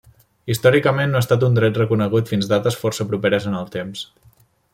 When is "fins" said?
2.33-2.49